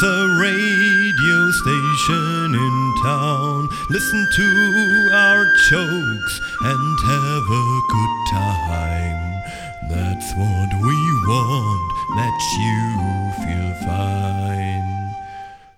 [0.00, 3.68] There's a radio station in town.
[3.90, 9.42] Listen to our jokes and have a good time.
[9.90, 12.80] That's what we want, that you
[13.44, 14.90] feel fine.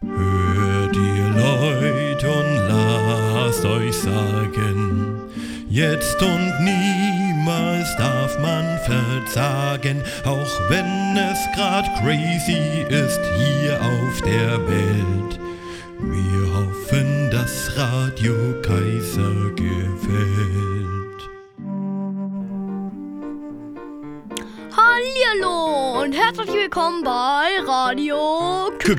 [0.06, 5.20] Hört ihr Leute und lasst euch sagen,
[5.68, 14.58] jetzt und niemals darf man verzagen, auch wenn es grad crazy ist hier auf der
[14.68, 15.38] Welt.
[15.98, 20.83] Wir hoffen, dass Radio Kaiser gefällt.
[24.77, 28.94] Hallihallo und herzlich willkommen bei Radio K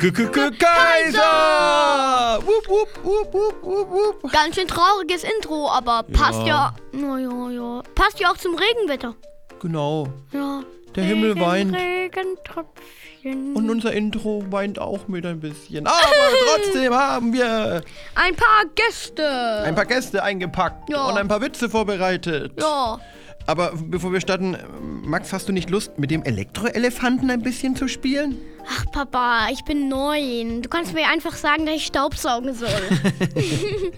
[0.59, 2.39] Kaiser!
[2.45, 4.31] Wupp, wupp, wupp, wupp, wupp.
[4.31, 6.73] Ganz schön trauriges Intro, aber passt ja.
[6.93, 7.81] Ja, ja.
[7.95, 9.15] Passt ja auch zum Regenwetter.
[9.63, 10.61] Genau, Ja.
[10.95, 13.55] der Himmel Regen, weint Regentröpfchen.
[13.55, 15.87] und unser Intro weint auch mit ein bisschen.
[15.87, 15.95] Aber
[16.45, 17.81] trotzdem haben wir
[18.15, 19.63] ein paar Gäste.
[19.65, 21.05] ein paar Gäste eingepackt Ja.
[21.05, 22.53] und ein paar Witze vorbereitet.
[22.59, 22.99] ja.
[23.45, 24.55] Aber bevor wir starten,
[25.03, 28.37] Max, hast du nicht Lust, mit dem Elektroelefanten ein bisschen zu spielen?
[28.69, 30.61] Ach, Papa, ich bin neun.
[30.61, 32.69] Du kannst mir einfach sagen, dass ich Staubsaugen soll.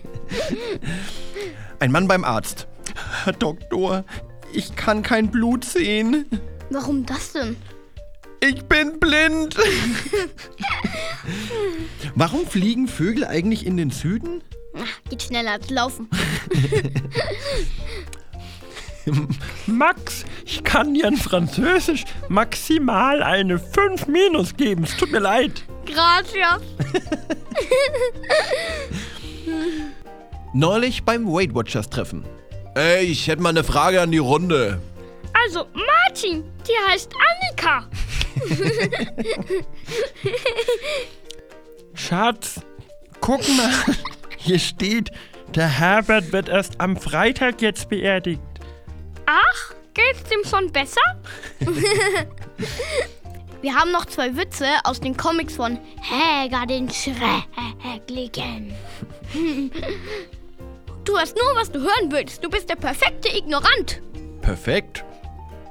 [1.80, 2.68] Ein Mann beim Arzt.
[3.24, 4.04] Herr Doktor,
[4.56, 6.26] ich kann kein Blut sehen.
[6.70, 7.58] Warum das denn?
[8.40, 9.56] Ich bin blind.
[12.16, 14.44] Warum fliegen Vögel eigentlich in den Süden?
[14.78, 16.10] Ach, geht schneller als laufen.
[19.68, 24.84] Max, ich kann dir in Französisch maximal eine 5 minus geben.
[24.84, 25.64] Es tut mir leid.
[25.86, 26.62] Gracias.
[30.54, 32.26] Neulich beim Weight Watchers Treffen.
[32.76, 34.82] Ey, ich hätte mal eine Frage an die Runde.
[35.34, 37.88] Also, Martin, die heißt Annika.
[41.94, 42.60] Schatz,
[43.22, 43.72] guck mal.
[44.38, 45.10] Hier steht,
[45.56, 48.42] der Herbert wird erst am Freitag jetzt beerdigt.
[49.26, 51.02] Ach, geht's dem schon besser?
[53.62, 58.74] Wir haben noch zwei Witze aus den Comics von Häger den Schrecklichen.
[61.06, 62.44] Du hast nur, was du hören willst.
[62.44, 64.02] Du bist der perfekte Ignorant.
[64.42, 65.04] Perfekt.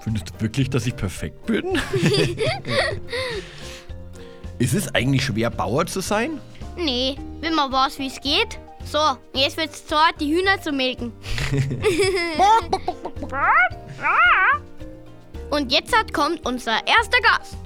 [0.03, 1.77] Findest du wirklich, dass ich perfekt bin?
[4.59, 6.41] Ist es eigentlich schwer, Bauer zu sein?
[6.77, 8.59] Nee, will mal was, wie es geht?
[8.85, 8.99] So,
[9.35, 11.13] jetzt wird's Zeit, die Hühner zu melken.
[15.51, 17.57] Und jetzt kommt unser erster Gast.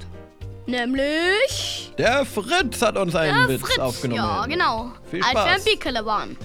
[0.67, 3.79] Nämlich Der Fritz hat uns einen Witz Fritz.
[3.79, 4.21] aufgenommen.
[4.23, 4.93] Ja, genau.
[5.11, 5.57] Viel Als wir Spaß.
[5.59, 6.37] ein Bickerle waren.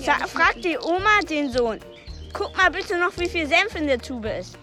[0.00, 1.78] Sa fragt die Oma den Sohn.
[2.32, 4.58] Guck mal bitte noch, wie viel Senf in der Tube ist.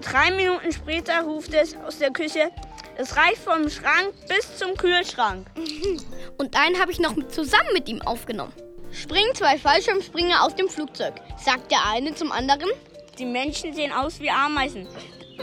[0.00, 2.50] Drei Minuten später ruft es aus der Küche.
[2.96, 5.46] Es reicht vom Schrank bis zum Kühlschrank.
[6.38, 8.52] Und einen habe ich noch zusammen mit ihm aufgenommen.
[8.92, 12.70] Springen zwei Fallschirmspringer aus dem Flugzeug, sagt der eine zum anderen.
[13.18, 14.86] Die Menschen sehen aus wie Ameisen.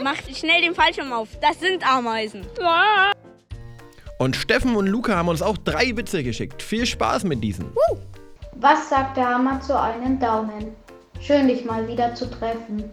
[0.02, 1.28] Macht schnell den Fallschirm auf.
[1.40, 2.46] Das sind Ameisen.
[4.18, 6.62] Und Steffen und Luca haben uns auch drei Witze geschickt.
[6.62, 7.72] Viel Spaß mit diesen.
[8.56, 10.74] Was sagt der Hammer zu einem Daumen?
[11.20, 12.84] Schön, dich mal wieder zu treffen.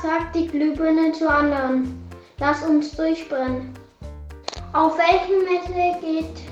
[0.00, 2.00] Sagt die Glühbirne zu anderen.
[2.38, 3.74] Lass uns durchbrennen.
[4.72, 6.42] Auf welchen Messe geht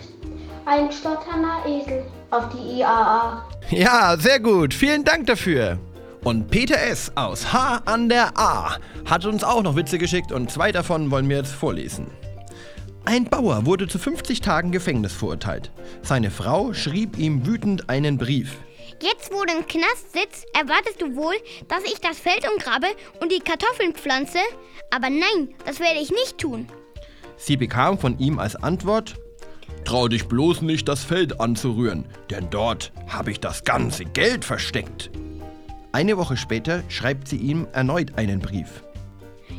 [0.66, 2.04] ein stotternder Esel?
[2.30, 3.44] Auf die IAA.
[3.70, 4.74] Ja, sehr gut.
[4.74, 5.78] Vielen Dank dafür.
[6.24, 7.12] Und Peter S.
[7.14, 11.28] aus H an der A hat uns auch noch Witze geschickt und zwei davon wollen
[11.28, 12.08] wir jetzt vorlesen.
[13.08, 15.70] Ein Bauer wurde zu 50 Tagen Gefängnis verurteilt.
[16.02, 18.58] Seine Frau schrieb ihm wütend einen Brief.
[19.00, 21.32] Jetzt, wo du im Knast sitzt, erwartest du wohl,
[21.69, 22.88] dass ich das Feld umgrabe
[23.22, 24.40] und die Kartoffeln pflanze?
[24.90, 26.69] Aber nein, das werde ich nicht tun.
[27.38, 29.14] Sie bekam von ihm als Antwort:
[29.87, 35.10] Trau dich bloß nicht, das Feld anzurühren, denn dort habe ich das ganze Geld versteckt.
[35.93, 38.82] Eine Woche später schreibt sie ihm erneut einen Brief.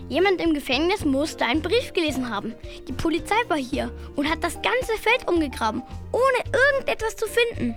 [0.09, 2.53] Jemand im Gefängnis musste einen Brief gelesen haben.
[2.87, 7.75] Die Polizei war hier und hat das ganze Feld umgegraben, ohne irgendetwas zu finden.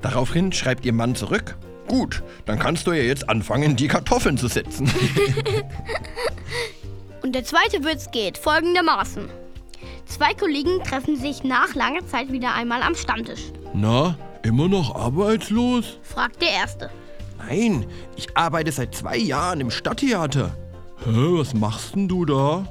[0.00, 1.56] Daraufhin schreibt ihr Mann zurück:
[1.88, 4.88] Gut, dann kannst du ja jetzt anfangen, die Kartoffeln zu setzen.
[7.22, 9.28] Und der zweite Witz geht folgendermaßen.
[10.06, 15.98] Zwei Kollegen treffen sich nach langer Zeit wieder einmal am Stammtisch, Na, immer noch arbeitslos?
[16.02, 16.90] fragt der Erste.
[17.38, 17.86] Nein,
[18.16, 20.54] ich arbeite seit zwei Jahren im Stadttheater.
[21.04, 22.66] Hä, was machst denn du da?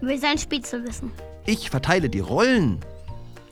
[0.00, 1.10] Will sein Spitzel wissen.
[1.46, 2.78] Ich verteile die Rollen.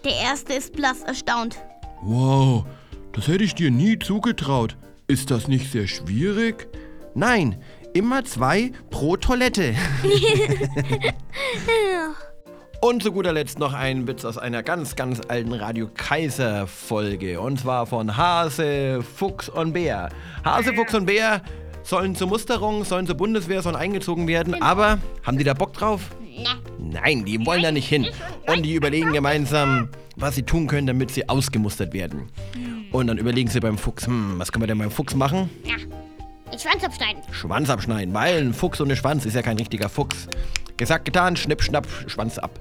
[0.05, 1.59] Der Erste ist blass erstaunt.
[2.01, 2.65] Wow,
[3.13, 4.77] das hätte ich dir nie zugetraut.
[5.09, 6.69] Ist das nicht sehr schwierig?
[7.15, 7.61] Nein,
[7.93, 9.75] immer zwei pro Toilette.
[12.81, 17.41] Und zu guter Letzt noch ein Witz aus einer ganz, ganz alten Radio Kaiser Folge.
[17.41, 20.11] Und zwar von Hase, Fuchs und Bär.
[20.45, 21.41] Hase, Fuchs und Bär
[21.85, 24.61] sollen zur Musterung, sollen zur Bundeswehr, sollen eingezogen werden.
[24.61, 26.11] Aber haben die da Bock drauf?
[26.79, 28.07] Nein, die wollen da nicht hin.
[28.47, 32.29] Und die überlegen gemeinsam, was sie tun können, damit sie ausgemustert werden.
[32.91, 35.51] Und dann überlegen sie beim Fuchs, hm, was können wir denn beim Fuchs machen?
[36.53, 37.23] Den Schwanz abschneiden.
[37.33, 40.29] Schwanz abschneiden, weil ein Fuchs ohne Schwanz ist ja kein richtiger Fuchs.
[40.77, 42.59] Gesagt, getan, schnipp, schnapp, Schwanz ab.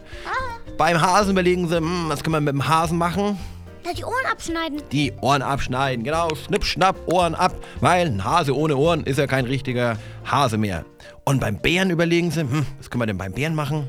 [0.78, 3.38] Beim Hasen überlegen sie, hm, was können wir mit dem Hasen machen?
[3.86, 4.82] Na, die Ohren abschneiden.
[4.92, 9.28] Die Ohren abschneiden, genau, schnipp, schnapp, Ohren ab, weil ein Hase ohne Ohren ist ja
[9.28, 10.86] kein richtiger Hase mehr.
[11.26, 13.88] Und beim Bären überlegen sie, hm, was können wir denn beim Bären machen?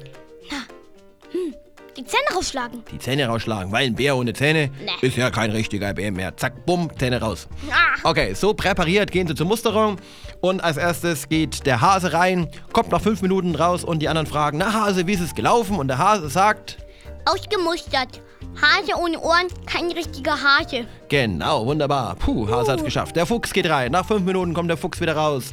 [1.96, 2.82] Die Zähne rausschlagen.
[2.91, 5.06] Die Zähne rausschlagen, weil ein Bär ohne Zähne Nee.
[5.06, 6.37] ist ja kein richtiger Bär mehr.
[6.37, 7.47] Zack, bumm, Zähne raus.
[7.70, 8.08] Ah.
[8.11, 9.99] Okay, so präpariert gehen sie zur Musterung
[10.40, 14.26] und als erstes geht der Hase rein, kommt nach fünf Minuten raus und die anderen
[14.26, 15.76] fragen, na Hase, wie ist es gelaufen?
[15.79, 16.79] Und der Hase sagt,
[17.26, 18.20] Ausgemustert.
[18.61, 20.87] Hase ohne Ohren, kein richtiger Hase.
[21.09, 22.15] genau, wunderbar.
[22.17, 23.17] Puh, Hase hat's geschafft.
[23.17, 25.53] Der Fuchs geht rein, nach fünf Minuten kommt der Fuchs wieder raus.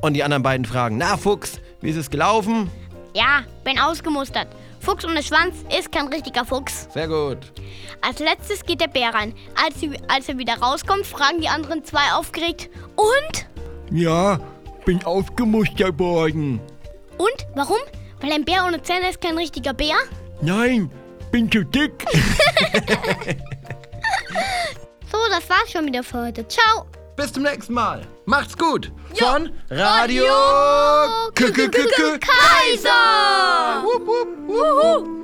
[0.00, 2.70] Und die anderen beiden fragen, na Fuchs, wie ist es gelaufen?
[3.14, 4.48] Ja, bin ausgemustert.
[4.80, 6.88] Fuchs ohne Schwanz ist kein richtiger Fuchs.
[6.92, 7.38] Sehr gut.
[8.00, 9.32] Als letztes geht der Bär rein.
[9.64, 9.76] Als,
[10.08, 12.68] als er wieder rauskommt, fragen die anderen zwei aufgeregt.
[12.96, 13.46] Und?
[13.96, 14.40] Ja,
[14.84, 16.60] bin ausgemustert worden.
[17.16, 17.46] Und?
[17.54, 17.78] Warum?
[18.20, 19.94] Weil ein Bär ohne Zähne ist kein richtiger Bär?
[20.40, 20.90] Nein,
[21.32, 22.04] bin zu dick.
[25.10, 26.46] So, das war's schon wieder für heute.
[26.46, 26.86] Ciao.
[27.16, 28.06] Bis zum nächsten Mal.
[28.26, 28.92] Macht's gut.
[29.14, 29.26] Jo.
[29.26, 30.24] Von Radio
[31.34, 33.82] K K K K Kaiser!
[33.82, 35.21] Wupp, wupp, wuhu.